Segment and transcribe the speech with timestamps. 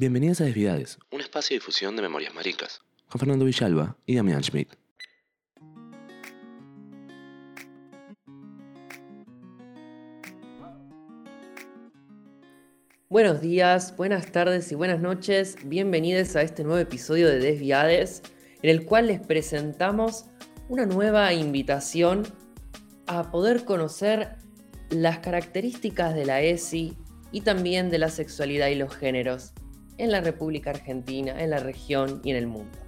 [0.00, 2.82] Bienvenidas a Desviades, un espacio de difusión de memorias maricas.
[3.08, 4.68] con Fernando Villalba y Damián Schmidt.
[13.08, 15.56] Buenos días, buenas tardes y buenas noches.
[15.64, 18.22] Bienvenidos a este nuevo episodio de Desviades,
[18.62, 20.26] en el cual les presentamos
[20.68, 22.22] una nueva invitación
[23.08, 24.36] a poder conocer
[24.90, 26.96] las características de la ESI
[27.32, 29.54] y también de la sexualidad y los géneros
[29.98, 32.78] en la República Argentina, en la región y en el mundo.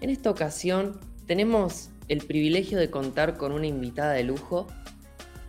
[0.00, 4.66] En esta ocasión tenemos el privilegio de contar con una invitada de lujo,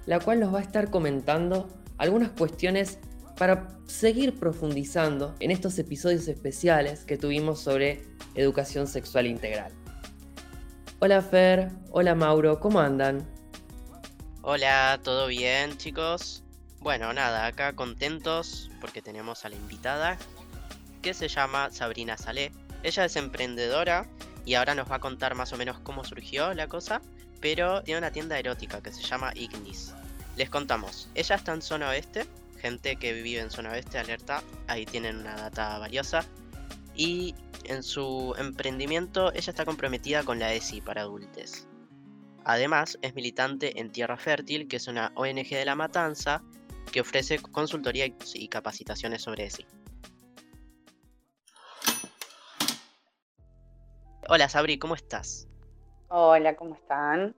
[0.05, 2.99] la cual nos va a estar comentando algunas cuestiones
[3.37, 8.03] para seguir profundizando en estos episodios especiales que tuvimos sobre
[8.35, 9.71] educación sexual integral.
[10.99, 13.27] Hola Fer, hola Mauro, ¿cómo andan?
[14.43, 16.43] Hola, ¿todo bien chicos?
[16.79, 20.17] Bueno, nada, acá contentos porque tenemos a la invitada
[21.01, 22.51] que se llama Sabrina Salé.
[22.83, 24.07] Ella es emprendedora
[24.45, 27.01] y ahora nos va a contar más o menos cómo surgió la cosa,
[27.39, 29.93] pero tiene una tienda erótica que se llama Ignis.
[30.37, 32.25] Les contamos, ella está en zona oeste,
[32.59, 36.25] gente que vive en zona oeste, alerta, ahí tienen una data valiosa.
[36.95, 37.35] Y
[37.65, 41.67] en su emprendimiento ella está comprometida con la ESI para adultos.
[42.43, 46.41] Además, es militante en Tierra Fértil, que es una ONG de la Matanza
[46.91, 49.65] que ofrece consultoría y capacitaciones sobre ESI.
[54.33, 55.45] Hola Sabri, ¿cómo estás?
[56.07, 57.35] Hola, ¿cómo están?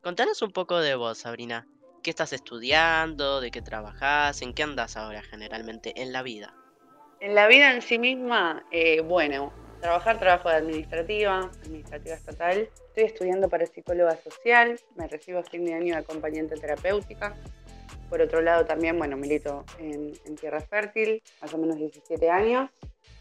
[0.00, 1.66] Contanos un poco de vos, Sabrina.
[2.04, 3.40] ¿Qué estás estudiando?
[3.40, 4.40] ¿De qué trabajas?
[4.42, 6.54] ¿En qué andas ahora generalmente en la vida?
[7.18, 12.70] En la vida en sí misma, eh, bueno, trabajar, trabajo de administrativa, administrativa estatal.
[12.90, 17.34] Estoy estudiando para psicóloga social, me recibo a fin de año de acompañante terapéutica.
[18.08, 22.70] Por otro lado, también, bueno, milito en, en Tierra Fértil, más o menos 17 años.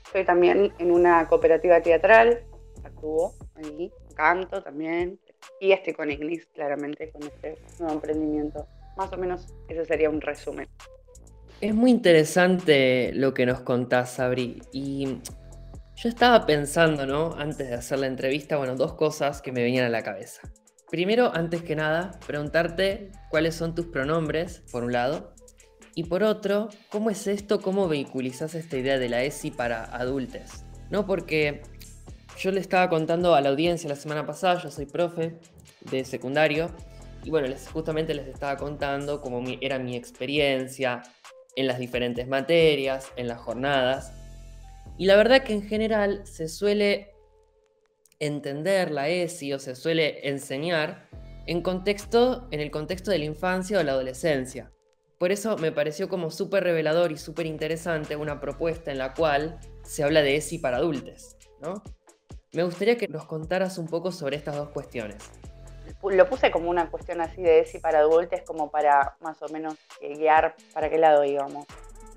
[0.06, 2.46] Estoy también en una cooperativa teatral,
[2.86, 5.20] actúo ahí, canto también.
[5.60, 8.68] Y estoy con Ignis, claramente, con este nuevo emprendimiento.
[8.98, 10.68] Más o menos ese sería un resumen.
[11.62, 14.62] Es muy interesante lo que nos contás, Sabri.
[14.72, 15.20] Y
[15.96, 17.34] yo estaba pensando, ¿no?
[17.38, 20.42] Antes de hacer la entrevista, bueno, dos cosas que me venían a la cabeza.
[20.92, 25.34] Primero, antes que nada, preguntarte cuáles son tus pronombres, por un lado.
[25.96, 27.62] Y por otro, ¿cómo es esto?
[27.62, 30.66] ¿Cómo vehiculizas esta idea de la ESI para adultos?
[30.90, 31.06] ¿No?
[31.08, 31.62] Porque
[32.38, 35.40] yo le estaba contando a la audiencia la semana pasada, yo soy profe
[35.90, 36.70] de secundario,
[37.26, 41.02] y bueno, justamente les estaba contando cómo era mi experiencia
[41.56, 44.14] en las diferentes materias, en las jornadas.
[44.98, 47.16] Y la verdad que en general se suele
[48.20, 51.10] entender la ESI o se suele enseñar
[51.48, 54.72] en, contexto, en el contexto de la infancia o la adolescencia.
[55.18, 59.60] Por eso me pareció como súper revelador y súper interesante una propuesta en la cual
[59.84, 61.82] se habla de ESI para adultos, ¿no?
[62.56, 65.18] Me gustaría que nos contaras un poco sobre estas dos cuestiones.
[66.02, 69.76] Lo puse como una cuestión así de ESI para adultos, como para más o menos
[70.00, 71.66] eh, guiar para qué lado íbamos.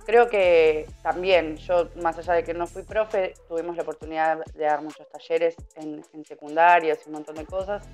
[0.06, 4.64] Creo que también, yo más allá de que no fui profe, tuvimos la oportunidad de
[4.64, 7.84] dar muchos talleres en, en secundarias y un montón de cosas.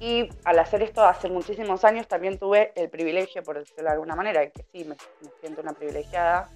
[0.00, 4.16] Y al hacer esto hace muchísimos años también tuve el privilegio, por decirlo de alguna
[4.16, 6.48] manera, que sí, me, me siento una privilegiada,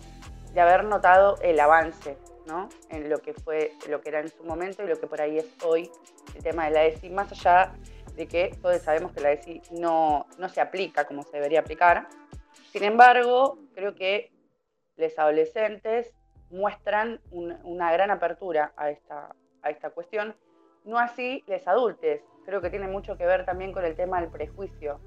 [0.54, 2.68] de haber notado el avance ¿no?
[2.90, 5.38] en lo que fue, lo que era en su momento y lo que por ahí
[5.38, 5.90] es hoy
[6.34, 7.72] el tema de la ESI, más allá
[8.14, 12.06] de que todos sabemos que la ESI no, no se aplica como se debería aplicar.
[12.72, 14.32] Sin embargo, creo que
[14.96, 16.14] los adolescentes
[16.50, 20.34] muestran un- una gran apertura a esta, a esta cuestión,
[20.84, 22.20] no así los adultos.
[22.44, 25.00] Creo que tiene mucho que ver también con el tema del prejuicio.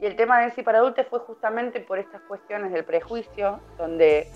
[0.00, 4.26] Y el tema de ESI para adultos fue justamente por estas cuestiones del prejuicio, donde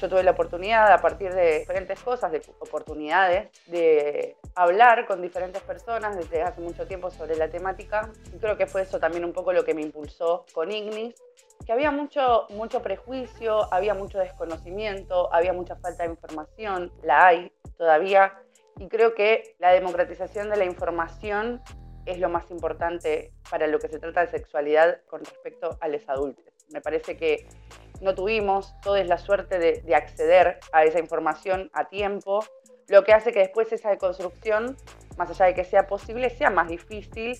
[0.00, 5.60] yo tuve la oportunidad, a partir de diferentes cosas, de oportunidades, de hablar con diferentes
[5.62, 8.10] personas desde hace mucho tiempo sobre la temática.
[8.32, 11.14] Y creo que fue eso también un poco lo que me impulsó con Ignis,
[11.66, 17.52] que había mucho, mucho prejuicio, había mucho desconocimiento, había mucha falta de información, la hay
[17.76, 18.40] todavía.
[18.78, 21.60] Y creo que la democratización de la información
[22.06, 26.08] es lo más importante para lo que se trata de sexualidad con respecto a los
[26.08, 26.44] adultos.
[26.70, 27.46] Me parece que
[28.00, 32.44] no tuvimos toda la suerte de, de acceder a esa información a tiempo,
[32.88, 34.76] lo que hace que después esa deconstrucción,
[35.16, 37.38] más allá de que sea posible, sea más difícil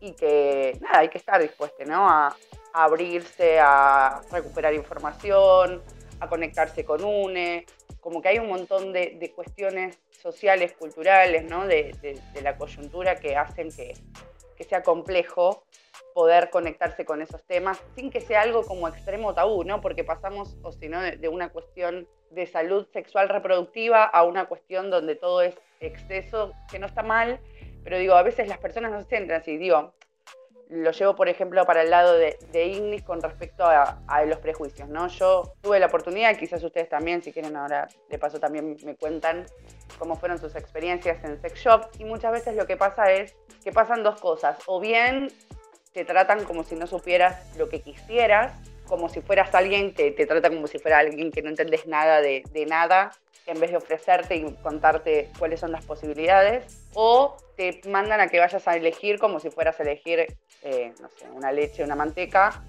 [0.00, 2.08] y que nada, hay que estar dispuesto ¿no?
[2.08, 2.36] a,
[2.74, 5.82] abrirse, a recuperar información,
[6.20, 7.66] a conectarse con UNE,
[8.00, 11.66] como que hay un montón de, cuestiones sociales, culturales, ¿no?
[11.66, 13.94] de, de- de la coyuntura que hacen que,
[14.56, 15.64] que sea complejo
[16.12, 19.80] poder conectarse con esos temas sin que sea algo como extremo tabú, ¿no?
[19.80, 24.90] Porque pasamos, o si no, de, una cuestión de salud sexual reproductiva a una cuestión
[24.90, 27.40] donde todo es exceso, que no está mal,
[27.84, 29.92] pero digo, a veces las personas no se sienten así, digo,
[30.68, 34.38] lo llevo, por ejemplo, para el lado de, de Ignis con respecto a, a, los
[34.38, 35.08] prejuicios, ¿no?
[35.08, 39.44] Yo tuve la oportunidad, quizás ustedes también, si quieren ahora, de paso también me cuentan
[39.98, 43.70] cómo fueron sus experiencias en sex shop, y muchas veces lo que pasa es que
[43.70, 45.28] pasan dos cosas, o bien
[45.92, 48.52] te tratan como si no supieras lo que quisieras,
[48.86, 52.20] como si fueras alguien que te trata como si fuera alguien que no entendés nada
[52.20, 53.12] de, de nada,
[53.46, 58.38] en vez de ofrecerte y contarte cuáles son las posibilidades, o te mandan a que
[58.38, 60.26] vayas a elegir como si fueras a elegir,
[60.62, 62.62] eh, no sé, una leche, una manteca,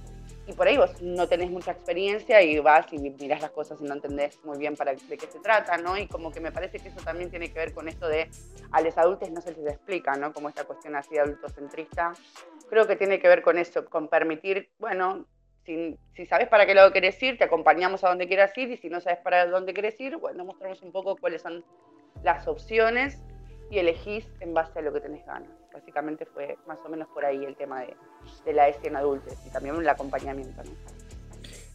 [0.46, 3.86] y por ahí vos no tenés mucha experiencia y vas y mirás las cosas y
[3.86, 5.98] no entendés muy bien de qué se trata, ¿no?
[5.98, 8.30] Y como que me parece que eso también tiene que ver con esto de
[8.72, 10.34] a los adultos no se les explica, ¿no?
[10.34, 12.14] Como esta cuestión así adultocentrista.
[12.70, 15.26] Creo que tiene que ver con eso, con permitir, bueno,
[15.66, 18.78] si, si, sabes para qué lado quieres ir, te acompañamos a donde quieras ir y
[18.78, 21.64] si no sabes para dónde quieres ir, bueno, mostramos un poco cuáles son
[22.22, 23.22] las opciones
[23.70, 25.63] y elegís en base a lo que tenés ganas.
[25.74, 27.96] Básicamente fue más o menos por ahí el tema de,
[28.46, 30.64] de la ESI en adultos y también el acompañamiento.
[30.64, 30.72] ¿no?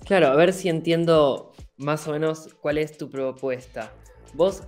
[0.04, 3.92] Claro, a ver si entiendo más o menos cuál es tu propuesta.
[4.34, 4.62] Vos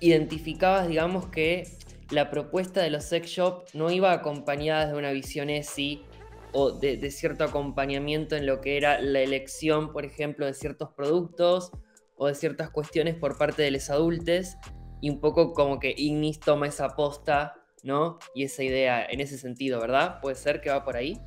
[0.00, 1.66] identificabas, digamos, que
[2.10, 6.04] la propuesta de los sex shop no iba acompañada de una visión ESI
[6.52, 10.90] o de, de, cierto acompañamiento en lo que era la elección, por ejemplo, de ciertos
[10.90, 11.70] productos
[12.16, 14.56] o de ciertas cuestiones por parte de los adultos,
[15.00, 18.18] y un poco como que Ignis toma esa posta, ¿no?
[18.34, 20.20] Y esa idea en ese sentido, ¿verdad?
[20.20, 21.20] ¿Puede ser que va por ahí?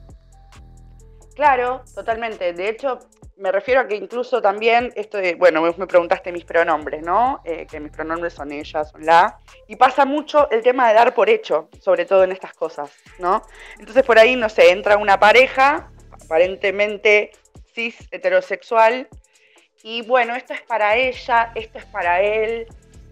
[1.36, 2.54] Claro, totalmente.
[2.54, 3.00] De hecho,
[3.38, 7.42] me refiero a que incluso también, esto de, bueno, vos me preguntaste mis pronombres, ¿no?
[7.44, 9.40] Eh, que mis pronombres son ella, son la.
[9.68, 13.42] Y pasa mucho el tema de dar por hecho, sobre todo en estas cosas, ¿no?
[13.80, 17.32] Entonces por ahí, no sé, entra una pareja, aparentemente
[17.74, 19.08] cis, heterosexual,
[19.84, 22.68] y bueno, esto es para ella, esto es para él,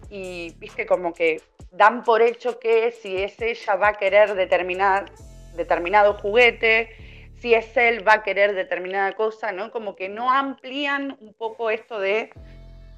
[0.10, 5.06] y viste como que dan por hecho que si es ella va a querer determinar,
[5.56, 6.90] determinado juguete,
[7.40, 9.72] si es él va a querer determinada cosa, ¿no?
[9.72, 12.32] Como que no amplían un poco esto de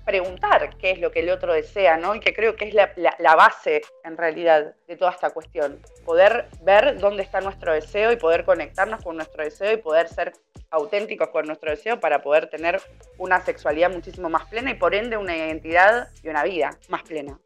[0.06, 2.16] preguntar qué es lo que el otro desea, ¿no?
[2.16, 5.80] Y que creo que es la, base, en realidad, de toda esta cuestión.
[6.06, 10.34] Poder ver dónde está nuestro deseo y poder conectarnos con nuestro deseo y poder ser
[10.72, 12.82] auténticos con nuestro deseo para poder tener
[13.18, 17.38] una sexualidad muchísimo más plena y por ende una identidad y una vida más plena.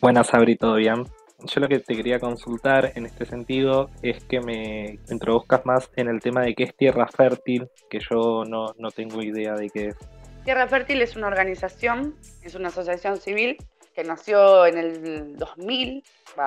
[0.00, 1.04] Buenas, Sabri, ¿todo bien?
[1.44, 6.08] Yo lo que te quería consultar en este sentido es que me introduzcas más en
[6.08, 9.88] el tema de qué es Tierra Fértil, que yo no, no tengo idea de qué
[9.88, 9.96] es.
[10.42, 13.58] Tierra Fértil es una organización, es una asociación civil
[13.94, 16.02] que nació en el 2000,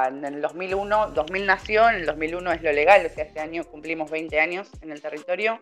[0.08, 3.66] en el 2001, 2000 nació, en el 2001 es lo legal, o sea, este año
[3.66, 5.60] cumplimos 20 años en el territorio.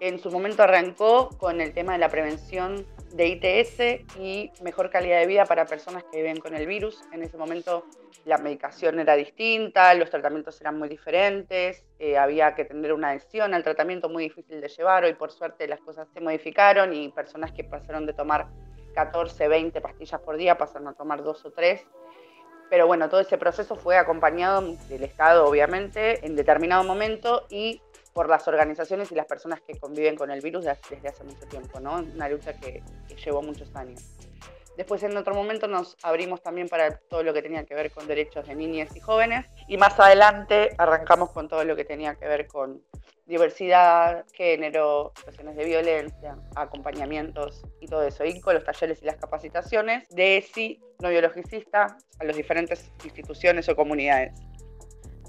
[0.00, 5.18] En su momento arrancó con el tema de la prevención de ITS y mejor calidad
[5.18, 7.02] de vida para personas que viven con el virus.
[7.12, 7.84] En ese momento
[8.24, 13.54] la medicación era distinta, los tratamientos eran muy diferentes, eh, había que tener una adhesión
[13.54, 15.02] al tratamiento muy difícil de llevar.
[15.02, 18.46] Hoy por suerte las cosas se modificaron y personas que pasaron de tomar
[18.94, 21.84] 14, 20 pastillas por día pasaron a tomar dos o tres.
[22.70, 27.80] Pero bueno, todo ese proceso fue acompañado del Estado, obviamente, en determinado momento y
[28.18, 31.78] por las organizaciones y las personas que conviven con el virus desde hace mucho tiempo,
[31.78, 32.00] ¿no?
[32.00, 34.02] Una lucha que, que llevó muchos años.
[34.76, 38.08] Después en otro momento nos abrimos también para todo lo que tenía que ver con
[38.08, 39.46] derechos de niñas y jóvenes.
[39.68, 42.82] Y más adelante arrancamos con todo lo que tenía que ver con
[43.24, 48.24] diversidad, género, situaciones de violencia, acompañamientos y todo eso.
[48.24, 53.68] Y con los talleres y las capacitaciones de ESI, no biologicista, a las diferentes instituciones
[53.68, 54.32] o comunidades.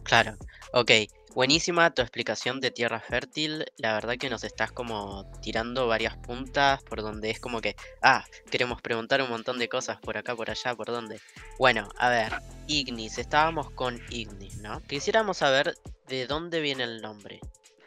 [0.06, 0.34] Claro,
[0.74, 0.90] ok.
[1.36, 3.66] Buenísima tu explicación de Tierra Fértil.
[3.78, 8.26] La verdad que nos estás como tirando varias puntas por donde es como que, ah,
[8.50, 11.20] queremos preguntar un montón de cosas por acá, por allá, por dónde.
[11.60, 12.34] Bueno, a ver,
[12.66, 14.82] Ignis, estábamos con Ignis, ¿no?
[14.82, 15.76] Quisiéramos saber
[16.08, 17.40] de dónde viene el nombre,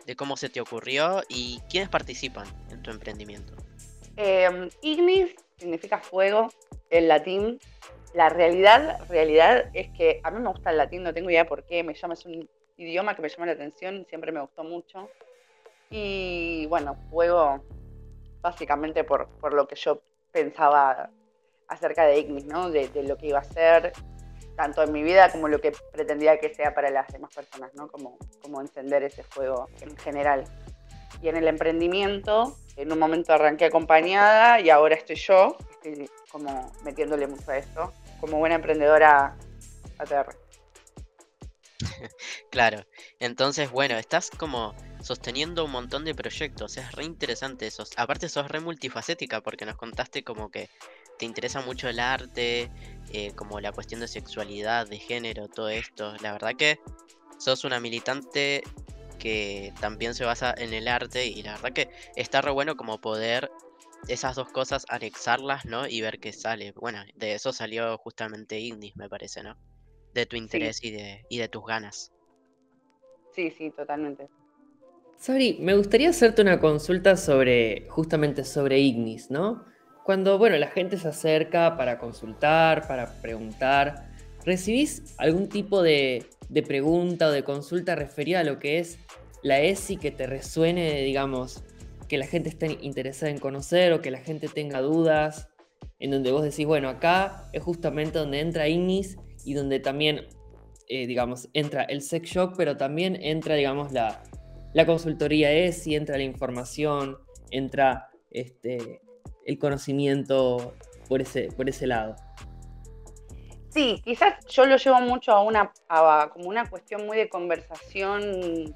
[0.07, 3.55] de cómo se te ocurrió y quiénes participan en tu emprendimiento.
[4.19, 6.49] Eh, Ignis significa fuego
[6.91, 7.59] en latín.
[8.15, 11.65] La realidad, realidad es que a mí me gusta el latín, no tengo idea por
[11.65, 15.09] qué, me llama, es un idioma que me llama la atención, siempre me gustó mucho.
[15.91, 17.63] Y bueno, juego
[18.41, 20.01] básicamente por, por lo que yo
[20.33, 21.11] pensaba
[21.69, 22.71] acerca de Ignis, ¿no?
[22.71, 23.93] De, de, lo que iba a ser,
[24.57, 27.89] tanto en mi vida como lo que pretendía que sea para las demás personas, ¿no?
[27.89, 30.45] Como, como encender ese fuego en general.
[31.23, 36.73] Y en el emprendimiento, en un momento arranqué acompañada y ahora estoy yo, estoy como
[36.85, 39.37] metiéndole mucho a esto, como buena emprendedora
[39.99, 40.42] ATR.
[42.51, 42.87] Claro,
[43.19, 47.85] entonces bueno, estás como sosteniendo un montón de proyectos, es re interesante eso.
[47.97, 50.69] Aparte sos re multifacética porque nos contaste como que
[51.19, 52.71] te interesa mucho el arte,
[53.13, 56.15] eh, como la cuestión de sexualidad, de género, todo esto.
[56.21, 56.79] La verdad que
[57.39, 58.63] sos una militante
[59.19, 63.01] que también se basa en el arte y la verdad que está re bueno como
[63.01, 63.51] poder
[64.09, 65.87] esas dos cosas anexarlas, ¿no?
[65.87, 66.73] Y ver qué sale.
[66.73, 69.57] Bueno, de eso salió justamente Ignis, me parece, ¿no?
[70.15, 72.13] De tu interés y, de, y de tus ganas.
[73.35, 74.29] Sí, sí, totalmente.
[75.17, 79.65] Sabri, me gustaría hacerte una consulta sobre, justamente sobre Ignis, ¿no?
[80.05, 84.11] Cuando, bueno, la gente se acerca para consultar, para preguntar,
[84.45, 88.99] ¿recibís algún tipo de, de pregunta o de consulta referida a lo que es
[89.43, 91.63] la ESI que te resuene, digamos,
[92.09, 95.49] que la gente esté interesada en conocer o que la gente tenga dudas,
[95.99, 100.27] en donde vos decís, bueno, acá es justamente donde entra Ignis y donde también,
[100.89, 104.23] eh, digamos, entra el sex shock, pero también entra, digamos, la,
[104.73, 107.19] la consultoría ESI, entra la información,
[107.51, 109.01] entra este,
[109.45, 110.75] el conocimiento
[111.09, 112.17] por ese, por ese lado.
[113.71, 115.73] Sí, quizás yo lo llevo mucho a una,
[116.33, 118.75] como una cuestión muy de conversación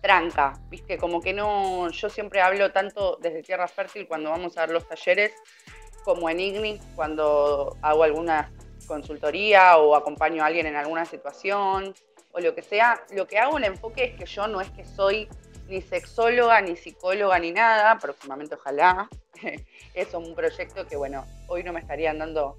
[0.00, 4.60] tranca, viste, como que no, yo siempre hablo tanto desde Tierra Fértil cuando vamos a
[4.60, 5.32] dar los talleres,
[6.04, 8.50] como en Ignis cuando hago alguna
[8.88, 11.94] consultoría o acompaño a alguien en alguna situación
[12.32, 14.84] o lo que sea, lo que hago el enfoque es que yo no es que
[14.84, 15.28] soy
[15.68, 19.08] ni sexóloga, ni psicóloga, ni nada, próximamente ojalá.
[19.94, 22.56] es un proyecto que, bueno, hoy no me estarían dando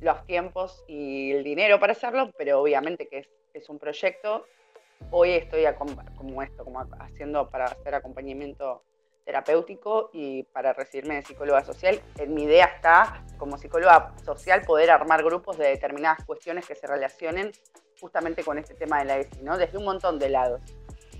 [0.00, 4.46] los tiempos y el dinero para hacerlo, pero obviamente que es, un proyecto.
[5.10, 5.64] Hoy estoy
[6.16, 8.82] como esto, como haciendo para hacer acompañamiento
[9.30, 12.00] terapéutico y para recibirme de psicóloga social.
[12.18, 16.88] En mi idea está, como psicóloga social, poder armar grupos de determinadas cuestiones que se
[16.88, 17.52] relacionen
[18.00, 19.56] justamente con este tema de la ESI, ¿no?
[19.56, 20.60] Desde un montón de lados.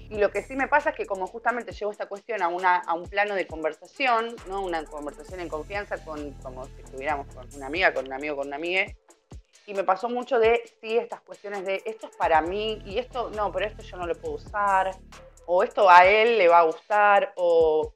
[0.08, 2.78] Y lo que sí me pasa es que como justamente llevo esta cuestión a, una,
[2.78, 4.64] a un plano de conversación, ¿no?
[4.64, 8.48] una conversación en confianza, con, como si estuviéramos con una amiga, con un amigo, con
[8.48, 8.86] una amiga,
[9.66, 13.30] y me pasó mucho de, sí, estas cuestiones de, esto es para mí, y esto,
[13.30, 14.90] no, pero esto yo no lo puedo usar,
[15.52, 17.92] o esto a él le va a gustar, o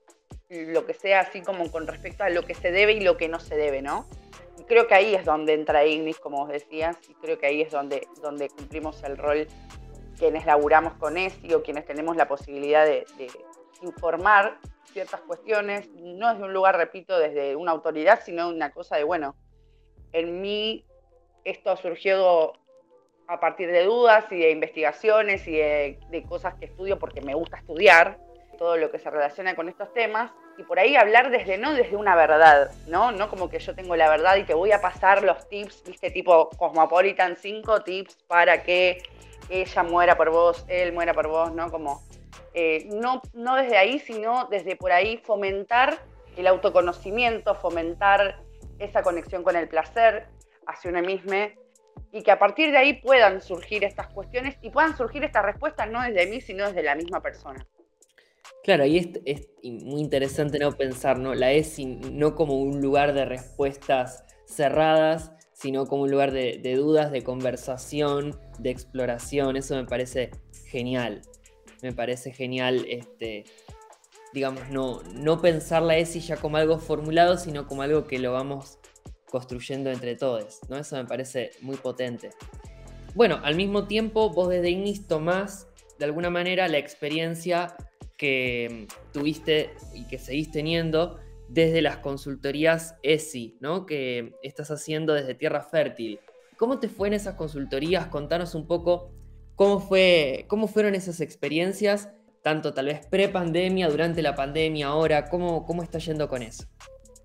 [0.66, 3.28] lo que sea, así como con respecto a lo que se debe y lo que
[3.28, 4.06] no se debe, ¿no?
[4.58, 7.62] Y creo que ahí es donde entra Ignis, como vos decías, y creo que ahí
[7.62, 9.46] es donde, donde cumplimos el rol
[10.18, 13.04] quienes laburamos con ESI o quienes tenemos la posibilidad de,
[13.82, 14.58] informar
[14.92, 19.36] ciertas cuestiones, no desde un lugar, repito, desde una autoridad, sino una cosa de, bueno,
[20.12, 20.86] en mí
[21.44, 22.54] esto ha surgido
[23.26, 27.58] a partir de dudas y de investigaciones y de, cosas que estudio porque me gusta
[27.58, 28.18] estudiar,
[28.54, 31.96] todo lo que se relaciona con estos temas, y por ahí hablar desde, no desde
[31.96, 33.12] una verdad, ¿no?
[33.12, 36.10] No como que yo tengo la verdad y te voy a pasar los tips, viste,
[36.10, 39.02] tipo Cosmopolitan, cinco tips para que
[39.48, 41.70] ella muera por vos, él muera por vos, ¿no?
[41.70, 42.02] Como,
[42.54, 45.98] eh, no, no desde ahí, sino desde por ahí fomentar
[46.36, 48.40] el autoconocimiento, fomentar
[48.78, 50.26] esa conexión con el placer
[50.66, 51.34] hacia uno mismo
[52.12, 55.90] y que a partir de ahí puedan surgir estas cuestiones y puedan surgir estas respuestas
[55.90, 57.66] no desde mí, sino desde la misma persona.
[58.62, 61.34] Claro, y es, muy interesante no pensar, ¿no?
[61.34, 67.12] La ESI no como un lugar de respuestas cerradas, sino como un lugar de, dudas,
[67.12, 69.56] de conversación, de exploración.
[69.56, 70.30] Eso me parece
[70.66, 71.22] genial.
[71.82, 73.44] Me parece genial, este,
[74.32, 78.32] digamos, no, no pensar la ESI ya como algo formulado, sino como algo que lo
[78.32, 78.78] vamos
[79.30, 80.60] construyendo entre todos.
[80.68, 80.78] ¿no?
[80.78, 82.30] Eso me parece muy potente.
[83.14, 87.76] Bueno, al mismo tiempo, vos desde Ignis tomás de alguna manera la experiencia
[88.16, 91.18] que tuviste y que seguís teniendo
[91.48, 93.86] desde las consultorías ESI, ¿no?
[93.86, 96.20] Que estás haciendo desde Tierra Fértil.
[96.56, 98.06] ¿Cómo te fue en esas consultorías?
[98.06, 99.10] Contanos un poco
[99.56, 102.08] cómo, fue, cómo fueron esas experiencias,
[102.42, 106.64] tanto tal vez pre-pandemia, durante la pandemia, ahora, ¿cómo, cómo está yendo con eso?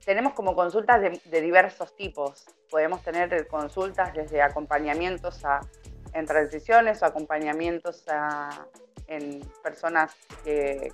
[0.05, 2.45] Tenemos como consultas de, diversos tipos.
[2.69, 5.61] Podemos tener consultas desde acompañamientos a,
[6.13, 8.65] en transiciones o acompañamientos a,
[9.09, 10.15] en personas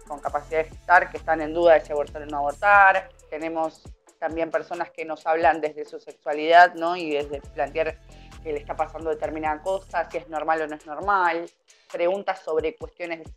[0.07, 3.09] con capacidad de gestar que están en duda de si abortar o no abortar.
[3.29, 3.83] Tenemos
[4.19, 6.95] también personas que nos hablan desde su sexualidad, ¿no?
[6.95, 7.99] Y desde plantear
[8.41, 11.49] que le está pasando determinada cosa, si es normal o no es normal.
[11.91, 13.27] Preguntas sobre cuestiones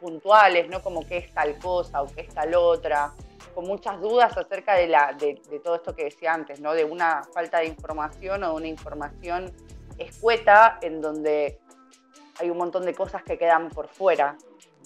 [0.00, 0.82] puntuales, ¿no?
[0.82, 3.12] Como qué es tal cosa o qué es tal otra.
[3.54, 6.74] Con muchas dudas acerca de, la, de, de todo esto que decía antes, ¿no?
[6.74, 9.52] De una falta de información o de una información
[9.96, 11.58] escueta en donde
[12.38, 14.36] hay un montón de cosas que quedan por fuera.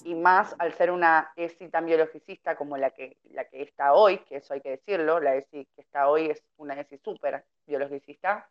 [0.05, 4.17] Y más al ser una ESI tan biologicista como la que, la que está hoy,
[4.19, 8.49] que eso hay que decirlo, la ESI que está hoy es una ESI súper biologicista.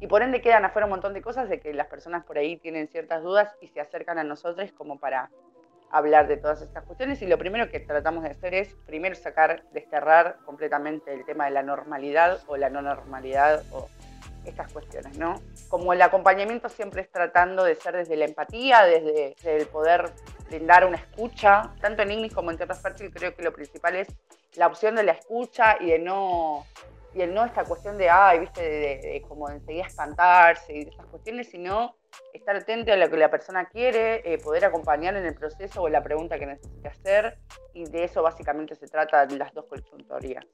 [0.00, 2.58] Y por ende quedan afuera un montón de cosas de que las personas por ahí
[2.58, 5.30] tienen ciertas dudas y se acercan a nosotros como para
[5.90, 7.20] hablar de todas estas cuestiones.
[7.22, 11.52] Y lo primero que tratamos de hacer es primero sacar, desterrar completamente el tema de
[11.52, 13.88] la normalidad o la no normalidad o
[14.48, 15.40] estas cuestiones, ¿no?
[15.68, 20.10] Como el acompañamiento siempre es tratando de ser desde la empatía, desde, el poder
[20.48, 24.08] brindar una escucha, tanto en English como en Tierra Fértil, creo que lo principal es
[24.54, 26.64] la opción de la escucha y de no
[27.14, 31.06] y el no esta cuestión de, ay, viste, de, como de enseguida espantarse y estas
[31.06, 31.96] cuestiones, sino
[32.32, 35.88] estar atento a lo que la persona quiere, eh, poder acompañar en el proceso o
[35.88, 37.38] la pregunta que necesita hacer,
[37.72, 40.44] y de eso básicamente se trata las dos consultorías.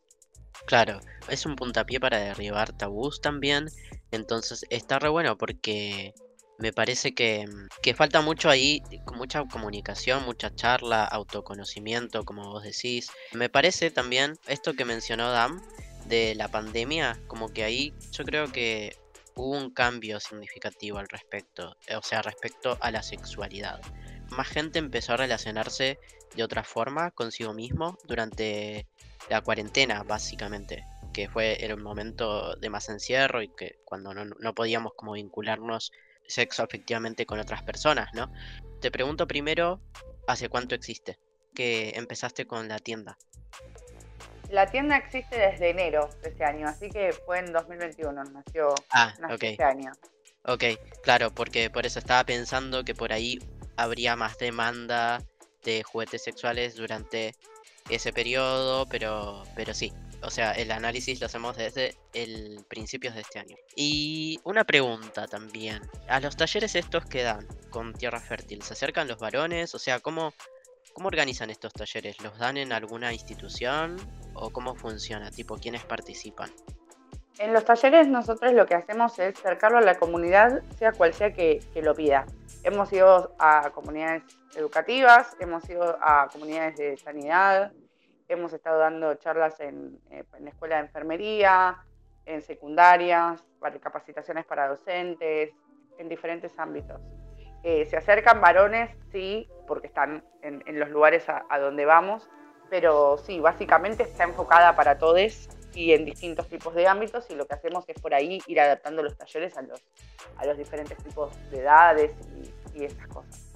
[0.67, 3.69] Claro, es un puntapié para derribar tabús también,
[4.11, 6.15] entonces está re bueno porque
[6.59, 7.47] me parece que,
[7.83, 8.83] que, falta mucho ahí,
[9.15, 13.11] mucha comunicación, mucha charla, autoconocimiento, como vos decís.
[13.33, 15.61] Me parece también esto que mencionó Dam,
[16.07, 18.97] de la pandemia, como que ahí yo creo que
[19.35, 23.81] hubo un cambio significativo al respecto, o sea, respecto a la sexualidad.
[24.31, 25.99] Más gente empezó a relacionarse
[26.35, 28.87] de otra forma consigo mismo durante
[29.29, 34.55] la cuarentena, básicamente, que fue un momento de más encierro y que cuando no, no
[34.55, 35.93] podíamos como vincularnos
[36.27, 38.33] sexo afectivamente con otras personas, ¿no?
[38.81, 39.81] Te pregunto primero,
[40.27, 41.19] ¿hace cuánto existe
[41.55, 43.17] que empezaste con la tienda?
[44.51, 49.15] La tienda existe desde enero de este año, así que fue en 2021, nació, ah,
[49.31, 49.93] este año.
[50.45, 50.65] Ok,
[51.03, 53.39] claro, porque por eso estaba pensando que por ahí
[53.77, 55.23] habría más demanda
[55.65, 57.35] de juguetes sexuales durante
[57.89, 59.93] ese periodo, pero, pero sí.
[60.23, 63.57] O sea, el análisis lo hacemos desde el principios de este año.
[63.77, 65.83] Y una pregunta también.
[66.09, 69.75] A los talleres estos que dan con Tierra Fértil, ¿se acercan los varones?
[69.75, 70.33] O sea, ¿cómo,
[70.95, 72.21] ¿Cómo organizan estos talleres?
[72.23, 73.97] ¿Los dan en alguna institución
[74.33, 75.29] o cómo funciona?
[75.33, 76.53] Tipo, ¿quiénes participan?
[77.39, 81.33] En los talleres nosotros lo que hacemos es acercarlo a la comunidad, sea cual sea
[81.33, 82.27] que, lo pida.
[82.63, 84.23] Hemos ido a comunidades
[84.57, 87.73] educativas, hemos ido a comunidades de sanidad,
[88.29, 91.85] hemos estado dando charlas en, eh, en la escuela de enfermería,
[92.27, 93.45] en secundarias,
[93.81, 95.51] capacitaciones para docentes,
[95.99, 97.01] en diferentes ámbitos.
[97.63, 102.29] Eh, se acercan varones, sí, porque están en, los lugares a, donde vamos,
[102.69, 107.47] pero sí, básicamente está enfocada para todos y en distintos tipos de ámbitos y lo
[107.47, 109.83] que hacemos es por ahí ir adaptando los talleres a los,
[110.37, 112.15] a los diferentes tipos de edades
[112.75, 113.53] y, y esas cosas.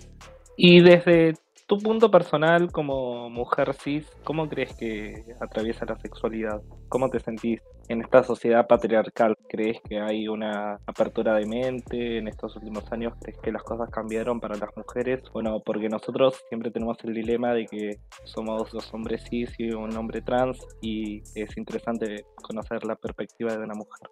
[0.56, 1.34] Y desde
[1.68, 6.62] tu punto personal como mujer cis, ¿cómo crees que atraviesa la sexualidad?
[6.88, 9.36] ¿Cómo te sentís en esta sociedad patriarcal?
[9.50, 13.12] ¿Crees que hay una apertura de mente en estos últimos años?
[13.20, 15.20] ¿Crees que las cosas cambiaron para las mujeres?
[15.34, 19.94] Bueno, porque nosotros siempre tenemos el dilema de que somos dos hombres cis y un
[19.94, 24.08] hombre trans y es interesante conocer la perspectiva de una mujer.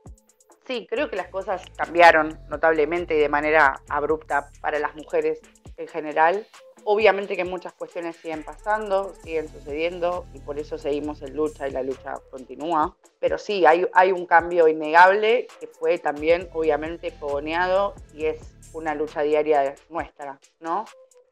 [0.66, 5.40] Sí, creo que las cosas cambiaron notablemente y de manera abrupta para las mujeres
[5.79, 6.47] en general.
[6.88, 11.72] Obviamente que muchas cuestiones siguen pasando, siguen sucediendo y por eso seguimos en lucha y
[11.72, 12.94] la lucha continúa.
[13.18, 18.38] Pero sí, hay, un cambio innegable que fue también obviamente fogoneado y es
[18.72, 20.85] una lucha diaria nuestra, ¿no?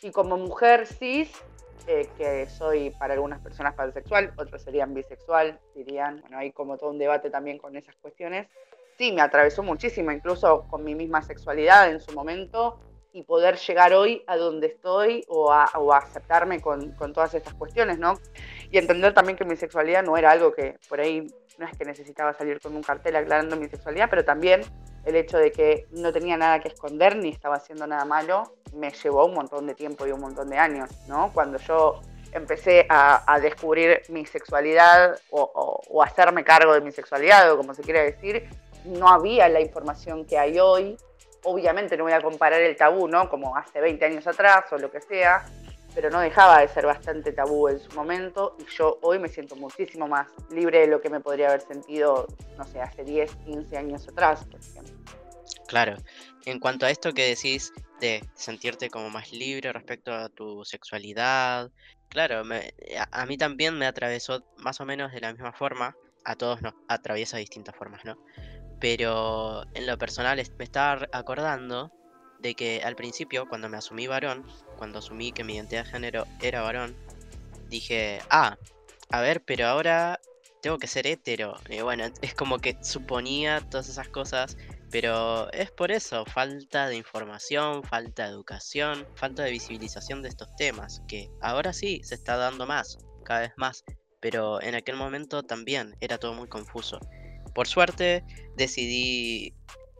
[0.02, 1.30] Y como mujer cis,
[1.86, 6.90] eh, que soy para algunas personas pansexual, otros serían bisexual, dirían, bueno, hay como todo
[6.90, 8.48] un debate también con esas cuestiones.
[8.98, 12.80] Sí, me atravesó muchísimo, incluso con mi misma sexualidad en su momento,
[13.14, 18.18] y poder llegar hoy a donde estoy o a, aceptarme con, todas estas cuestiones, ¿no?
[18.72, 21.84] Y entender también que mi sexualidad no era algo que por ahí no es que
[21.84, 24.62] necesitaba salir con un cartel aclarando mi sexualidad, pero también
[25.04, 28.90] el hecho de que no tenía nada que esconder ni estaba haciendo nada malo me
[28.90, 31.30] llevó un montón de tiempo y un montón de años, ¿no?
[31.32, 32.00] Cuando yo
[32.32, 37.82] empecé a, descubrir mi sexualidad o, o, hacerme cargo de mi sexualidad o como se
[37.82, 38.48] quiera decir,
[38.84, 40.96] no había la información que hay hoy
[41.44, 43.28] obviamente no voy a comparar el tabú, ¿no?
[43.28, 45.44] Como hace 20 años atrás o lo que sea,
[45.94, 49.54] pero no dejaba de ser bastante tabú en su momento y yo hoy me siento
[49.56, 52.26] muchísimo más libre de lo que me podría haber sentido,
[52.58, 54.94] no sé, hace 10, 15 años atrás, por ejemplo.
[55.66, 55.96] Claro,
[56.44, 61.70] en cuanto a esto que decís de sentirte como más libre respecto a tu sexualidad,
[62.08, 62.42] claro,
[63.10, 66.74] a, mí también me atravesó más o menos de la misma forma, a todos nos
[66.88, 68.18] atraviesa de distintas formas, ¿no?
[68.80, 71.92] Pero en lo personal me estaba acordando
[72.40, 76.24] de que al principio, cuando me asumí varón, cuando asumí que mi identidad de género
[76.40, 76.96] era varón,
[77.68, 78.56] dije, ah,
[79.10, 80.20] a ver, pero ahora
[80.60, 81.56] tengo que ser hetero.
[81.68, 84.56] Y bueno, es como que suponía todas esas cosas,
[84.90, 90.48] pero es por eso, falta de información, falta de educación, falta de visibilización de estos
[90.56, 93.84] temas, que ahora sí se está dando más, cada vez más,
[94.24, 96.98] pero en aquel momento también era todo muy confuso.
[97.54, 98.24] Por suerte
[98.56, 99.52] decidí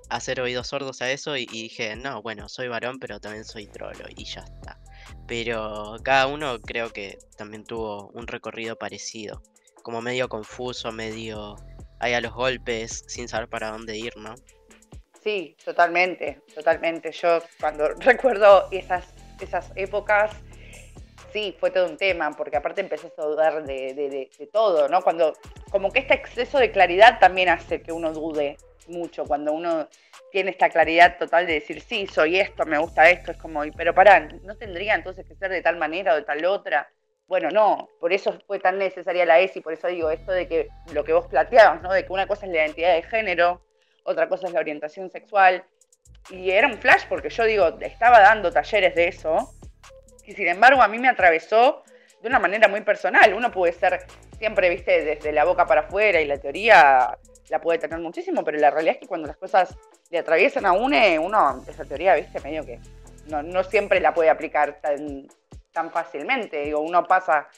[0.09, 4.07] hacer oídos sordos a eso y, dije, no, bueno, soy varón, pero también soy trolo
[4.17, 4.81] y ya está.
[5.29, 9.43] Pero cada uno creo que también tuvo un recorrido parecido,
[9.83, 11.57] como medio confuso, medio
[12.01, 14.35] ahí a los golpes, sin saber para dónde ir, ¿no?
[15.23, 17.13] Sí, totalmente, totalmente.
[17.13, 19.05] Yo cuando recuerdo esas,
[19.39, 20.31] esas épocas,
[21.35, 25.03] sí, fue todo un tema, porque aparte empecé a dudar de, todo, ¿no?
[25.03, 25.35] Cuando,
[25.68, 29.88] como que este exceso de claridad también hace que uno dude mucho, cuando uno
[30.31, 33.73] tiene esta claridad total de decir, sí, soy esto, me gusta esto, es como, "Y,
[33.73, 36.88] pero pará, ¿no tendría entonces que ser de tal manera o de tal otra?
[37.27, 40.68] Bueno, no, por eso fue tan necesaria la ESI, por eso digo esto de que
[40.92, 41.92] lo que vos planteabas, ¿no?
[41.92, 43.61] De que una cosa es la identidad de género,
[44.05, 45.64] otra cosa es la orientación sexual.
[46.31, 49.53] Y era un flash porque yo digo, estaba dando talleres de eso.
[50.27, 51.83] Y sin embargo a mí me atravesó
[52.21, 53.35] de una manera muy personal.
[53.35, 54.07] Uno puede ser
[54.39, 57.19] siempre, viste, desde la boca para afuera y la teoría
[57.51, 59.77] la puede tener muchísimo, pero la realidad es que cuando las cosas
[60.11, 62.81] le atraviesan a uno, uno esa teoría, viste, medio que
[63.27, 65.29] no, no siempre la puede aplicar tan,
[65.73, 66.63] tan fácilmente.
[66.63, 67.49] Digo, uno pasa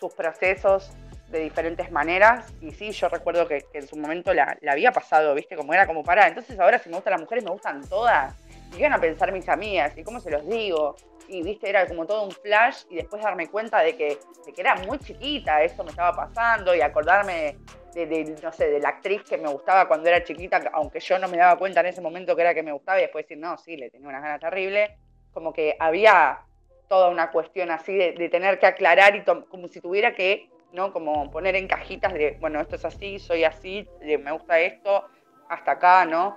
[0.00, 0.90] sus procesos
[1.28, 4.92] de diferentes maneras y sí, yo recuerdo que, que en su momento la, la había
[4.92, 7.86] pasado, viste, como era como para, entonces ahora si me gustan las mujeres, me gustan
[7.88, 8.34] todas.
[8.78, 10.96] Y a pensar mis amigas, y cómo se los digo.
[11.28, 14.60] Y viste, era como todo un flash y después darme cuenta de que, de que
[14.60, 17.56] era muy chiquita, esto me estaba pasando y acordarme
[17.94, 21.18] de, de, no sé, de la actriz que me gustaba cuando era chiquita, aunque yo
[21.18, 23.38] no me daba cuenta en ese momento que era que me gustaba y después decir,
[23.38, 24.90] no, sí, le tenía unas ganas terribles.
[25.32, 26.40] Como que había
[26.88, 30.92] toda una cuestión así de, de tener que aclarar y como si tuviera que, ¿no?
[30.92, 35.04] Como poner en cajitas de, bueno, esto es así, soy así, me gusta esto,
[35.48, 36.36] hasta acá, ¿no?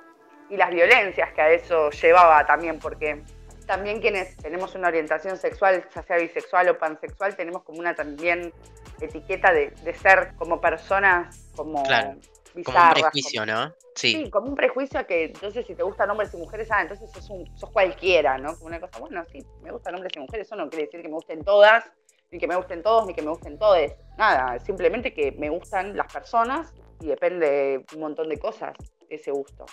[0.50, 3.22] Y las violencias que a eso llevaba también, porque
[3.66, 8.52] también quienes tenemos una orientación sexual, ya sea bisexual o pansexual, tenemos como una también
[9.00, 13.74] etiqueta de, de ser como personas como Claro, Como un bizarras, prejuicio, ¿no?
[13.94, 17.12] Sí, Sí, como un prejuicio que entonces si te gustan hombres y mujeres, ah, entonces
[17.12, 18.56] sos, un, sos cualquiera, ¿no?
[18.56, 21.08] Como una cosa, bueno, sí, me gustan hombres y mujeres, eso no quiere decir que
[21.08, 21.86] me gusten todas,
[22.32, 23.94] ni que me gusten todos, ni que me gusten todes.
[24.18, 28.74] Nada, simplemente que me gustan las personas y depende un montón de cosas
[29.10, 29.66] ese gusto.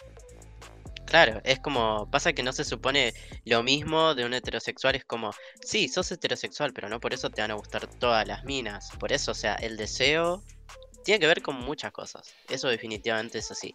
[1.06, 3.14] Claro, es como, pasa que no se supone
[3.44, 5.30] lo mismo de un heterosexual, es como,
[5.64, 8.90] sí, sos heterosexual, pero no por eso te van a gustar todas las minas.
[8.98, 10.42] Por eso, o sea, el deseo
[11.04, 12.34] tiene que ver con muchas cosas.
[12.48, 13.74] Eso definitivamente es así.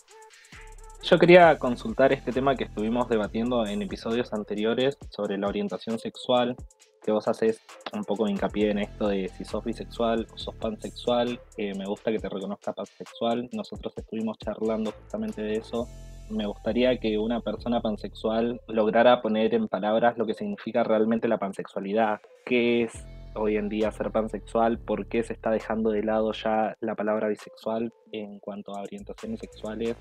[1.04, 6.56] Yo quería consultar este tema que estuvimos debatiendo en episodios anteriores sobre la orientación sexual,
[7.04, 7.60] que vos haces
[7.94, 11.86] un poco de hincapié en esto de si sos bisexual o sos pansexual, que me
[11.86, 13.50] gusta que te reconozca pansexual.
[13.52, 15.88] Nosotros estuvimos charlando justamente de eso.
[16.32, 21.38] Me gustaría que una persona pansexual lograra poner en palabras lo que significa realmente la
[21.38, 22.22] pansexualidad.
[22.46, 24.80] ¿Qué es hoy en día ser pansexual?
[24.80, 29.42] ¿Por qué se está dejando de lado ya la palabra bisexual en cuanto a orientaciones
[29.42, 29.98] sexuales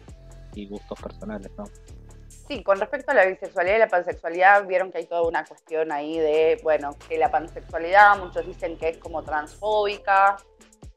[0.55, 1.65] y gustos personales, ¿no?
[2.29, 5.91] Sí, con respecto a la bisexualidad y la pansexualidad, vieron que hay toda una cuestión
[5.91, 10.37] ahí de, bueno, que la pansexualidad, muchos dicen que es como transfóbica,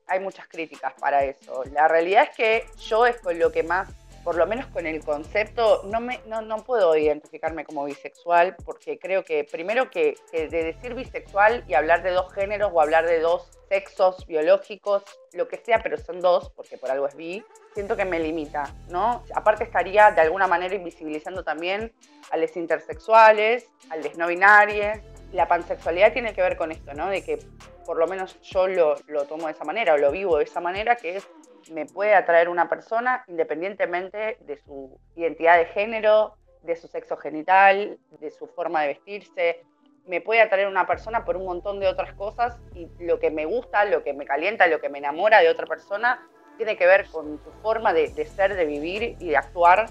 [0.08, 1.64] hay muchas críticas para eso.
[1.72, 3.90] La realidad es que yo es con lo que más,
[4.24, 8.98] por lo menos con el concepto, no, me, no, no puedo identificarme como bisexual, porque
[8.98, 13.06] creo que primero que, que de decir bisexual y hablar de dos géneros o hablar
[13.06, 17.44] de dos sexos biológicos, lo que sea, pero son dos, porque por algo es bi,
[17.74, 19.24] siento que me limita, ¿no?
[19.36, 21.92] Aparte estaría de alguna manera invisibilizando también
[22.32, 25.00] a los intersexuales, a los no binarios.
[25.32, 27.10] La pansexualidad tiene que ver con esto, ¿no?
[27.10, 27.40] De que
[27.86, 30.62] por lo menos yo lo, lo tomo de esa manera o lo vivo de esa
[30.62, 31.28] manera, que es
[31.72, 37.98] me puede atraer una persona independientemente de su identidad de género, de su sexo genital,
[38.20, 39.64] de su forma de vestirse.
[40.06, 43.46] Me puede atraer una persona por un montón de otras cosas y lo que me
[43.46, 47.08] gusta, lo que me calienta, lo que me enamora de otra persona tiene que ver
[47.12, 49.90] con tu forma de ser, de vivir y de actuar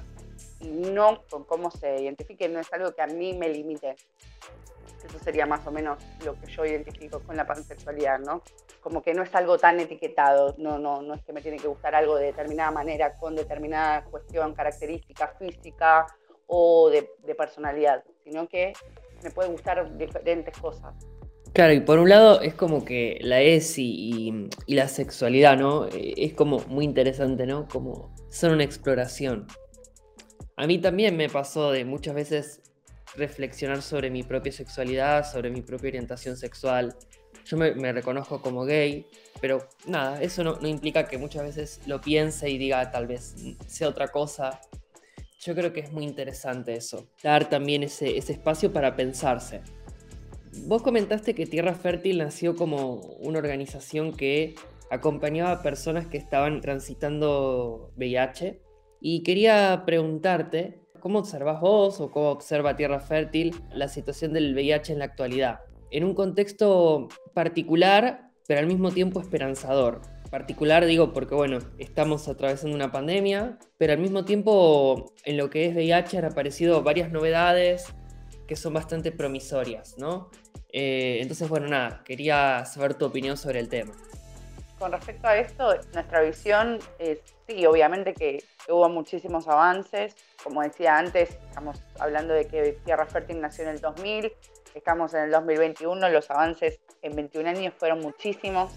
[0.60, 3.96] y no con cómo se identifique, no es algo que a mí me limite.
[5.04, 8.42] Eso sería más o menos lo que yo identifico con la pansexualidad, ¿no?
[8.80, 11.68] Como que no es algo tan etiquetado, no, no, no es que me tiene que
[11.68, 16.06] gustar algo de determinada manera, con determinada cuestión, característica física
[16.46, 18.72] o de, de personalidad, sino que
[19.22, 20.94] me puede gustar diferentes cosas.
[21.52, 25.86] Claro, y por un lado es como que la ESI y, y la sexualidad, ¿no?
[25.86, 27.68] Eh, Es como muy interesante, ¿no?
[27.68, 29.46] Como son una exploración.
[30.56, 32.61] A mí también me pasó de muchas veces
[33.14, 36.94] reflexionar sobre mi propia sexualidad, sobre mi propia orientación sexual.
[37.44, 39.06] Yo me, me reconozco como gay,
[39.40, 43.34] pero nada, eso no, no implica que muchas veces lo piense y diga tal vez
[43.66, 44.60] sea otra cosa.
[45.40, 49.60] Yo creo que es muy interesante eso, dar también ese, ese espacio para pensarse.
[50.66, 54.54] Vos comentaste que Tierra Fértil nació como una organización que
[54.90, 58.60] acompañaba a personas que estaban transitando VIH
[59.00, 64.92] y quería preguntarte ¿cómo observas vos o cómo observa Tierra Fértil la situación del VIH
[64.92, 65.60] en la actualidad?
[65.90, 70.00] En un contexto particular, pero al mismo tiempo esperanzador.
[70.30, 75.66] Particular digo porque, bueno, estamos atravesando una pandemia, pero al mismo tiempo en lo que
[75.66, 77.86] es VIH han aparecido varias novedades
[78.46, 80.30] que son bastante promisorias, ¿no?
[80.72, 83.92] Eh, entonces, bueno, nada, quería saber tu opinión sobre el tema.
[84.82, 90.16] Con respecto a esto, nuestra visión es, sí, obviamente que hubo muchísimos avances.
[90.42, 94.32] Como decía antes, estamos hablando de que Tierra Fértil nació en el 2000,
[94.74, 98.72] estamos en el 2021, los avances en 21 años fueron muchísimos.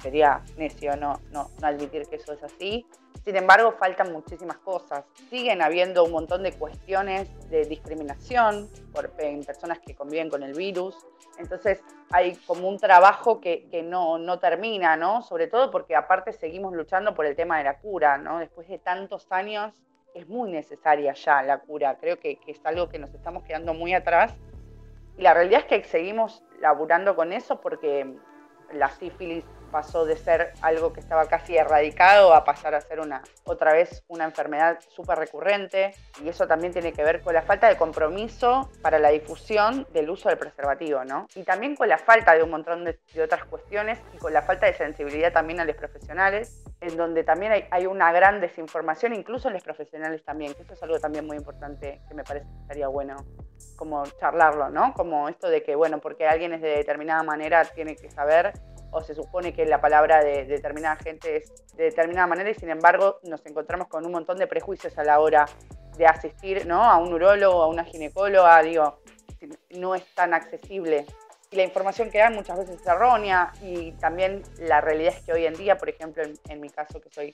[0.00, 2.86] Sería necio no, no, no admitir que eso es así.
[3.24, 5.04] Sin embargo, faltan muchísimas cosas.
[5.28, 10.54] Siguen habiendo un montón de cuestiones de discriminación por, en personas que conviven con el
[10.54, 10.96] virus.
[11.38, 15.22] Entonces hay como un trabajo que, que no, no, termina, ¿no?
[15.22, 18.38] Sobre todo porque aparte seguimos luchando por el tema de la cura, ¿no?
[18.38, 19.74] Después de tantos años
[20.14, 21.98] es muy necesaria ya la cura.
[22.00, 24.34] Creo que, que es algo que nos estamos quedando muy atrás.
[25.18, 28.16] Y la realidad es que seguimos laburando con eso porque
[28.72, 33.22] la sífilis pasó de ser algo que estaba casi erradicado a pasar a ser una
[33.44, 37.68] otra vez una enfermedad súper recurrente y eso también tiene que ver con la falta
[37.68, 41.26] de compromiso para la difusión del uso del preservativo, ¿no?
[41.34, 44.66] Y también con la falta de un montón de, otras cuestiones y con la falta
[44.66, 49.48] de sensibilidad también a los profesionales, en donde también hay, hay, una gran desinformación, incluso
[49.48, 52.60] en los profesionales también, que eso es algo también muy importante que me parece que
[52.62, 53.16] estaría bueno
[53.76, 54.92] como charlarlo, ¿no?
[54.94, 58.52] Como esto de que, bueno, porque alguien es de determinada manera tiene que saber
[58.90, 62.70] o se supone que la palabra de, determinada gente es de determinada manera y sin
[62.70, 65.46] embargo nos encontramos con un montón de prejuicios a la hora
[65.96, 66.82] de asistir ¿no?
[66.82, 69.00] a un urólogo, a una ginecóloga, digo,
[69.70, 71.06] no es tan accesible.
[71.50, 75.32] Y la información que dan muchas veces es errónea y también la realidad es que
[75.32, 77.32] hoy en día, por ejemplo, en, en mi caso que soy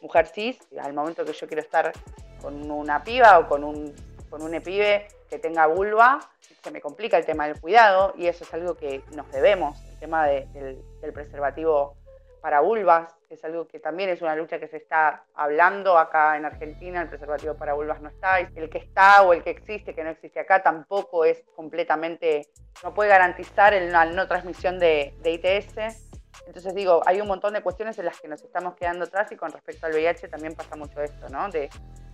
[0.00, 1.92] mujer cis, al momento que yo quiero estar
[2.40, 3.94] con una piba o con un,
[4.32, 8.44] con un pibe que tenga vulva, se me complica el tema del cuidado y eso
[8.44, 11.94] es algo que nos debemos tema de, del, del, preservativo
[12.40, 16.36] para vulvas, que es algo que también es una lucha que se está hablando acá
[16.36, 19.94] en Argentina, el preservativo para vulvas no está, el que está o el que existe,
[19.94, 22.48] que no existe acá, tampoco es completamente,
[22.82, 26.10] no puede garantizar la no transmisión de, de ITS.
[26.48, 29.36] Entonces digo, hay un montón de cuestiones en las que nos estamos quedando atrás y
[29.36, 31.48] con respecto al VIH también pasa mucho esto, ¿no?
[31.48, 31.70] De,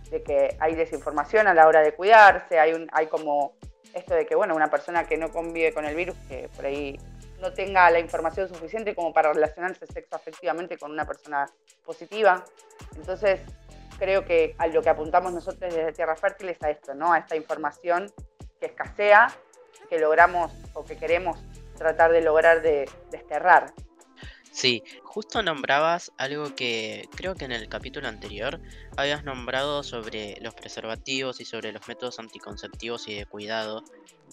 [0.09, 3.53] de que hay desinformación a la hora de cuidarse, hay, un, hay como
[3.93, 6.99] esto de que, bueno, una persona que no convive con el virus, que por ahí
[7.39, 11.49] no tenga la información suficiente como para relacionarse sexoafectivamente con una persona
[11.85, 12.43] positiva.
[12.95, 13.39] Entonces,
[13.97, 17.13] creo que a lo que apuntamos nosotros desde Tierra Fértil es a esto, ¿no?
[17.13, 18.11] A esta información
[18.59, 19.31] que escasea,
[19.89, 21.39] que logramos o que queremos
[21.77, 23.73] tratar de lograr de desterrar.
[24.51, 28.61] Sí, justo nombrabas algo que creo que en el capítulo anterior
[28.95, 33.85] habías nombrado sobre los preservativos y sobre los métodos anticonceptivos y de cuidado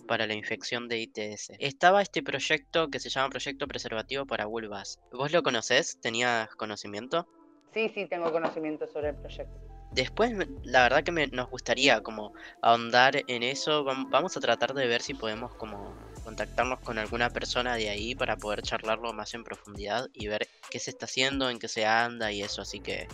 [0.07, 1.57] para la infección de ITS.
[1.59, 4.99] Estaba este proyecto que se llama Proyecto Preservativo para Vulvas.
[5.13, 5.99] ¿Vos lo conocés?
[6.01, 7.29] ¿Tenías conocimiento?
[7.73, 9.59] Sí, sí, tengo conocimiento sobre el proyecto.
[9.91, 13.85] Después, la verdad que me, nos gustaría como ahondar en eso.
[13.85, 18.37] Vamos a tratar de ver si podemos como contactarnos con alguna persona de ahí para
[18.37, 22.33] poder charlarlo más en profundidad y ver qué se está haciendo, en qué se anda
[22.33, 22.63] y eso.
[22.63, 23.07] Así que,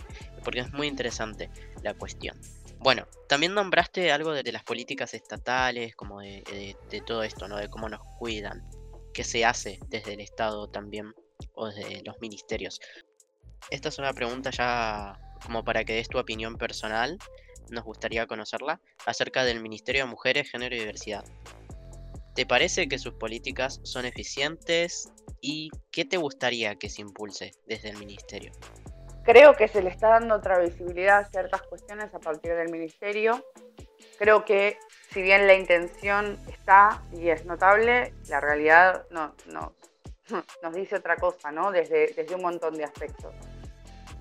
[0.43, 1.51] porque es muy interesante
[1.83, 2.35] la cuestión.
[2.79, 7.57] Bueno, también nombraste algo de, las políticas estatales, como de, de, de, todo esto, ¿no?
[7.57, 8.67] De cómo nos cuidan,
[9.13, 11.13] qué se hace desde el Estado también,
[11.53, 12.81] o desde los ministerios.
[13.69, 17.19] Esta es una pregunta ya como para que des tu opinión personal,
[17.69, 21.23] nos gustaría conocerla, acerca del Ministerio de Mujeres, Género y Diversidad.
[22.35, 27.89] ¿Te parece que sus políticas son eficientes y qué te gustaría que se impulse desde
[27.89, 28.51] el Ministerio?
[29.23, 33.45] Creo que se le está dando otra visibilidad a ciertas cuestiones a partir del ministerio.
[34.17, 34.77] Creo que
[35.11, 39.75] si bien la intención está y es notable, la realidad no, no,
[40.63, 41.71] nos dice otra cosa, ¿no?
[41.71, 43.33] Desde, desde un montón de aspectos.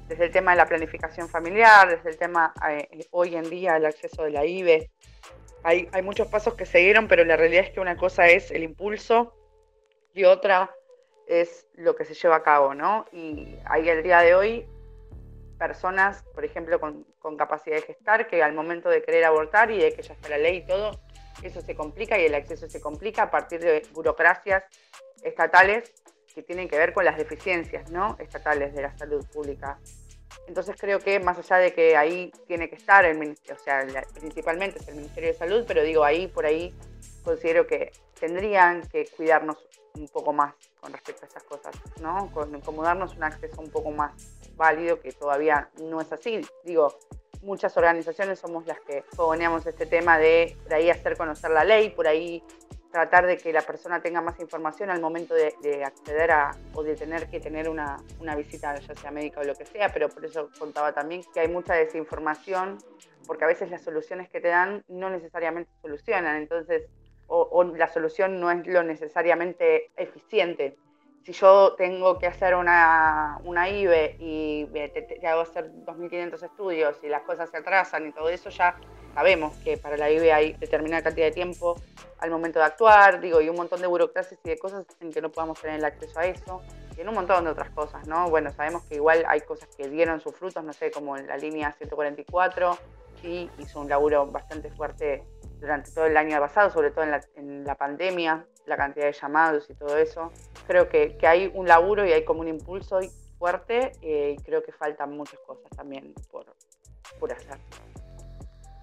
[0.07, 3.87] Desde el tema de la planificación familiar, desde el tema eh, hoy en día el
[3.87, 4.91] acceso de la IBE.
[5.65, 8.51] Hay, hay muchos pasos que se dieron, pero la realidad es que una cosa es
[8.51, 9.35] el impulso
[10.15, 10.75] y otra
[11.27, 13.07] es lo que se lleva a cabo, ¿no?
[13.13, 14.67] Y ahí el día de hoy
[15.59, 19.79] personas, por ejemplo, con, con, capacidad de gestar, que al momento de querer abortar y
[19.79, 20.99] de que ya está la ley y todo,
[21.43, 24.65] eso se complica y el acceso se complica a partir de burocracias
[25.23, 25.93] estatales
[26.35, 28.17] que tienen que ver con las deficiencias ¿no?
[28.19, 29.79] estatales de la salud pública.
[30.47, 33.87] Entonces creo que más allá de que ahí tiene que estar el ministerio, o sea,
[34.15, 36.75] principalmente es el Ministerio de Salud, pero digo ahí por ahí
[37.25, 39.57] considero que tendrían que cuidarnos
[39.95, 42.31] un poco más con respecto a estas cosas, ¿no?
[42.33, 44.13] Con, como darnos un acceso un poco más
[44.57, 46.41] válido, que todavía no es así.
[46.65, 46.97] Digo,
[47.43, 51.91] muchas organizaciones somos las que fogoneamos este tema de por ahí hacer conocer la ley,
[51.91, 52.43] por ahí
[52.93, 56.95] tratar de que la persona tenga más información al momento de, acceder a o de
[56.95, 60.25] tener que tener una, una, visita, ya sea médica o lo que sea, pero por
[60.25, 62.79] eso contaba también que hay mucha desinformación,
[63.27, 66.87] porque a veces las soluciones que te dan no necesariamente solucionan, entonces,
[67.27, 70.77] o, la solución no es lo necesariamente eficiente.
[71.25, 77.09] Si yo tengo que hacer una, una IBE y te, hago hacer 2.500 estudios y
[77.09, 78.77] las cosas se atrasan y todo eso, ya
[79.15, 81.77] sabemos que para la IBE hay determinada cantidad de tiempo
[82.19, 85.21] al momento de actuar, digo, y un montón de burocracias y de cosas en que
[85.21, 86.63] no podamos tener el acceso a eso,
[86.97, 88.29] y en un montón de otras cosas, ¿no?
[88.31, 91.37] Bueno, sabemos que igual hay cosas que dieron sus frutos, no sé, como en la
[91.37, 92.79] línea 144,
[93.25, 95.25] y hizo un laburo bastante fuerte
[95.61, 97.05] durante todo el año pasado, sobre todo
[97.37, 100.33] en la, pandemia, la cantidad de llamados y todo eso.
[100.67, 103.01] Creo que, hay un laburo y hay como un impulso
[103.39, 106.47] fuerte eh, y creo que faltan muchas cosas también por,
[107.19, 107.59] por hacer.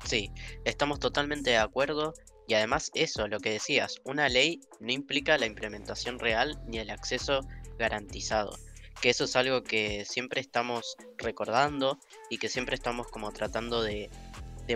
[0.10, 0.32] Sí,
[0.66, 2.16] estamos totalmente de acuerdo
[2.48, 6.90] y además eso, lo que decías, una ley no implica la implementación real ni el
[6.90, 7.42] acceso
[7.78, 8.58] garantizado.
[9.04, 12.00] Que eso es algo que siempre estamos recordando
[12.32, 14.10] y que siempre estamos como tratando de,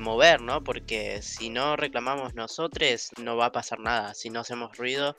[0.04, 0.64] mover, ¿no?
[0.64, 4.14] Porque si no reclamamos nosotros, no va a pasar nada.
[4.14, 5.18] Si no hacemos ruido,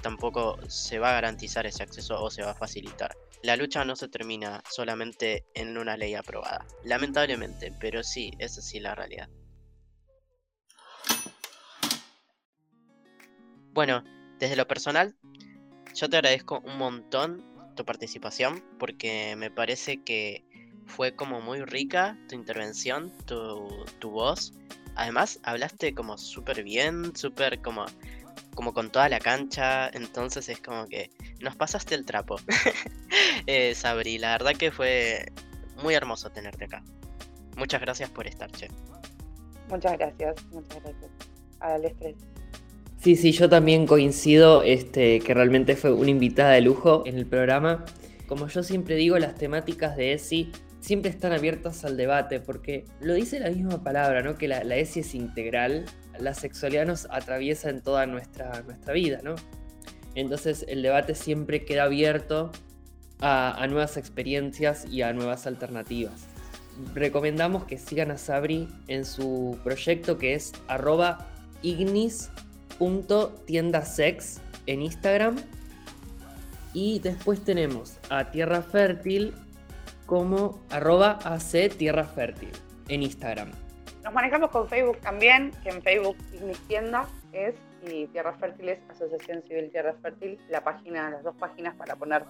[0.00, 3.16] tampoco se va a garantizar ese acceso o se va a facilitar.
[3.42, 8.78] La lucha no se termina solamente en una ley aprobada, lamentablemente, pero sí, esa sí
[8.78, 9.28] la realidad.
[13.76, 14.02] Bueno,
[14.38, 15.14] desde lo personal,
[15.94, 20.46] yo te agradezco un montón tu participación porque me parece que
[20.86, 24.54] fue como muy rica tu intervención, tu, tu voz.
[24.94, 27.84] Además, hablaste como súper bien, súper como,
[28.54, 31.10] como con toda la cancha, entonces es como que
[31.40, 32.36] nos pasaste el trapo.
[33.46, 35.30] eh, Sabri, la verdad que fue
[35.82, 36.82] muy hermoso tenerte acá.
[37.58, 38.68] Muchas gracias por estar, Che.
[39.68, 41.10] Muchas gracias, muchas gracias.
[41.60, 42.16] Al estrés.
[43.06, 47.24] Sí, sí, yo también coincido este, que realmente fue una invitada de lujo en el
[47.24, 47.84] programa.
[48.26, 53.14] Como yo siempre digo, las temáticas de ESI siempre están abiertas al debate, porque lo
[53.14, 54.34] dice la misma palabra, ¿no?
[54.34, 55.84] Que la, ESI es integral,
[56.18, 59.36] la sexualidad nos atraviesa en toda nuestra, nuestra vida, ¿no?
[60.16, 62.50] Entonces el debate siempre queda abierto
[63.20, 66.26] a, a nuevas experiencias y a nuevas alternativas.
[66.92, 71.28] Recomendamos que sigan a Sabri en su proyecto que es arroba
[71.62, 72.30] ignis
[73.84, 75.36] sex en Instagram.
[76.72, 79.34] Y después tenemos a Tierra Fértil
[80.04, 82.08] como arroba AC Tierra
[82.88, 83.50] en Instagram.
[84.04, 88.78] Nos manejamos con Facebook también, que en Facebook Ignis Tienda es y Tierra Fértil es
[88.88, 92.24] Asociación Civil Tierra Fértil, la página, las dos páginas para poner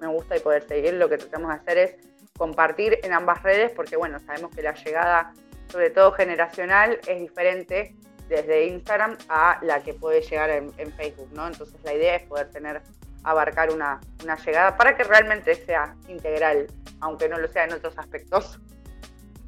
[0.00, 0.94] me gusta y poder seguir.
[0.94, 1.94] Lo que tratamos de hacer es
[2.36, 5.32] compartir en ambas redes porque bueno, sabemos que la llegada,
[5.68, 7.94] sobre todo generacional, es diferente
[8.32, 11.46] desde Instagram a la que puede llegar en, Facebook, ¿no?
[11.46, 12.82] Entonces la idea es poder tener,
[13.24, 14.00] abarcar una,
[14.44, 16.66] llegada para que realmente sea integral,
[17.00, 18.58] aunque no lo sea en otros aspectos.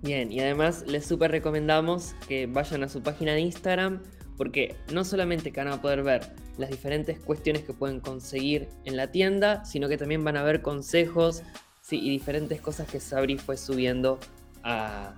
[0.02, 4.02] Bien, y además les súper recomendamos que vayan a su página de Instagram
[4.36, 6.22] porque no solamente van a poder ver
[6.58, 10.60] las diferentes cuestiones que pueden conseguir en la tienda, sino que también van a ver
[10.60, 11.42] consejos
[11.90, 14.18] y diferentes cosas que Sabri fue subiendo
[14.62, 15.14] a,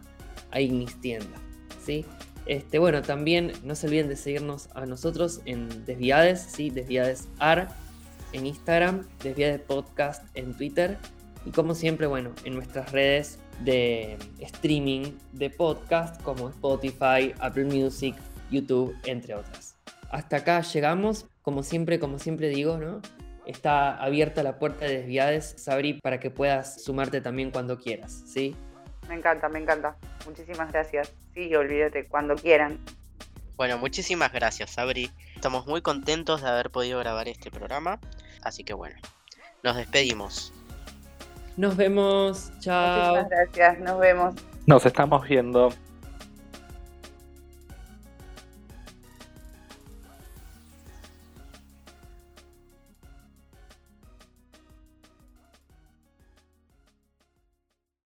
[0.50, 1.38] a Ignis Tienda.
[1.86, 2.04] ¿sí?
[2.46, 6.70] Este, bueno, también no se olviden de seguirnos a nosotros en Desviades, ¿sí?
[6.70, 7.68] Desviades AR
[8.32, 10.96] en Instagram, Desviades Podcast en Twitter
[11.44, 18.14] y como siempre, bueno, en nuestras redes de streaming de podcast como Spotify, Apple Music,
[18.50, 19.76] YouTube, entre otras.
[20.10, 23.00] Hasta acá llegamos, como siempre, como siempre digo, ¿no?
[23.46, 28.56] Está abierta la puerta de Desviades, Sabri, para que puedas sumarte también cuando quieras, ¿sí?
[29.08, 29.96] Me encanta, me encanta.
[30.26, 31.12] Muchísimas gracias.
[31.34, 32.78] Sí, olvídate, cuando quieran.
[33.56, 35.10] Bueno, muchísimas gracias, Sabri.
[35.34, 37.98] Estamos muy contentos de haber podido grabar este programa.
[38.42, 38.96] Así que bueno,
[39.62, 40.52] nos despedimos.
[41.56, 42.52] Nos vemos.
[42.60, 43.16] Chao.
[43.16, 43.78] Muchísimas gracias.
[43.80, 44.34] Nos vemos.
[44.66, 45.72] Nos estamos viendo.